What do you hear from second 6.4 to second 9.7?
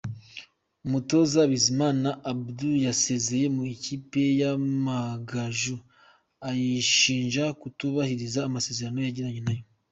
ayishinja kutubahiriza amasezerano yagiranye nayo.